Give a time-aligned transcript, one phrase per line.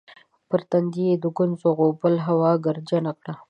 [0.49, 3.33] پر تندي یې د ګونځو غوبل هوا ګردجنه کړه